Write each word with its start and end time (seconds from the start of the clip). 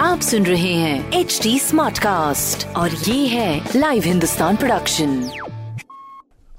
आप 0.00 0.20
सुन 0.20 0.46
रहे 0.46 0.72
हैं 0.72 1.12
एच 1.12 1.40
डी 1.42 1.58
स्मार्ट 1.58 1.98
कास्ट 1.98 2.76
और 2.76 2.90
ये 2.90 3.26
है 3.26 3.68
लाइव 3.76 4.02
हिंदुस्तान 4.02 4.56
प्रोडक्शन 4.56 5.30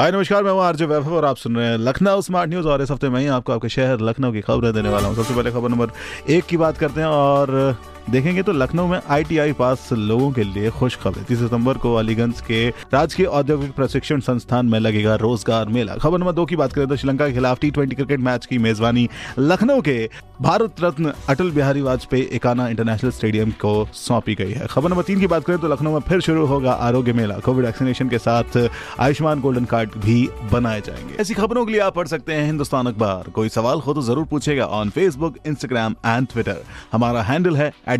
हाय, 0.00 0.12
नमस्कार, 0.12 0.42
मैं 0.42 0.52
हूँ 0.52 0.62
आरजे 0.62 0.84
वैभव 0.84 1.14
और 1.14 1.24
आप 1.24 1.36
सुन 1.36 1.56
रहे 1.56 1.66
हैं 1.66 1.78
लखनऊ 1.78 2.20
स्मार्ट 2.20 2.50
न्यूज़ 2.50 2.66
और 2.66 2.82
इस 2.82 2.90
हफ़्ते 2.90 3.08
मैं 3.08 3.20
ही 3.20 3.26
आपको 3.26 3.52
आपके 3.52 3.68
शहर 3.68 4.00
लखनऊ 4.00 4.32
की 4.32 4.40
खबरें 4.40 4.72
देने 4.72 4.88
वाला 4.88 5.08
हूँ। 5.08 5.16
सबसे 5.16 5.34
पहले 5.34 5.50
खबर 5.50 5.68
नंबर 5.68 5.90
एक 6.30 6.44
की 6.44 6.56
बात 6.56 6.78
करते 6.78 7.00
हैं 7.00 7.08
और 7.08 7.76
देखेंगे 8.10 8.42
तो 8.42 8.52
लखनऊ 8.52 8.86
में 8.86 9.00
आईटीआई 9.10 9.52
पास 9.52 9.88
लोगों 9.92 10.30
के 10.32 10.44
लिए 10.44 10.70
खुश 10.70 10.96
खबर 11.02 11.22
तीस 11.24 11.38
सितंबर 11.38 11.78
को 11.78 11.94
अलीगंज 11.94 12.40
के 12.40 12.68
राजकीय 12.92 13.26
औद्योगिक 13.26 13.72
प्रशिक्षण 13.72 14.20
संस्थान 14.20 14.66
में 14.66 14.78
लगेगा 14.78 15.14
रोज़गार 15.16 15.68
मेला। 15.68 15.94
खबर 15.96 16.18
नंबर 16.18 16.32
दो 16.32 16.44
की 16.44 16.56
बात 16.56 16.72
करें 16.72 16.86
तो 16.88 16.96
श्रीलंका 16.96 17.26
के 17.26 17.32
खिलाफ 17.32 17.60
टी 17.60 17.70
क्रिकेट 17.70 18.20
मैच 18.20 18.46
की 18.46 18.58
मेजबानी। 18.58 19.08
लखनऊ 19.38 19.80
के 19.80 20.08
भारत 20.42 20.80
रत्न 20.80 21.12
अटल 21.28 21.50
बिहारी 21.50 21.80
वाजपेयी 21.82 22.22
एकाना 22.32 22.66
इंटरनेशनल 22.68 23.10
स्टेडियम 23.10 23.50
को 23.60 23.72
सौंपी 23.94 24.34
गई 24.34 24.52
है। 24.52 24.66
खबर 24.66 24.90
नंबर 24.90 25.02
तीन 25.02 25.20
की 25.20 25.26
बात 25.26 25.44
करें 25.44 25.58
तो 25.58 25.68
लखनऊ 25.68 25.92
में 25.92 26.00
फिर 26.00 26.20
शुरू 26.20 26.46
होगा 26.46 26.72
आरोग्य 26.72 27.12
मेला। 27.12 27.38
कोविड 27.44 27.64
वैक्सीनेशन 27.64 28.08
के 28.08 28.18
साथ 28.18 28.58
आयुष्मान 29.00 29.40
गोल्डन 29.40 29.64
कार्ड 29.64 29.96
भी 29.98 30.28
बनाए 30.52 30.80
जाएँगे। 30.80 31.14
ऐसी 31.22 31.34
खबरों 31.34 31.64
के 31.66 31.72
लिए 31.72 31.80
आप 31.80 31.94
पढ़ 31.94 32.08
सकते 32.08 32.34
हैं 32.34 32.46
हिंदुस्तान 32.46 32.86
अखबार। 32.86 33.30
कोई 33.30 33.48
सवाल 33.50 33.80
हो 33.80 33.94
तो 33.94 34.02
ज़रूर 34.02 34.24
पूछेगा 34.26 34.66
on 34.66 34.90
Facebook 34.90 35.36
Instagram 35.46 35.96
and 36.06 36.28
Twitter 36.28 36.62
हमारा 36.92 37.22
हैंडल 37.22 37.56
है 37.56 37.72
at 37.88 37.99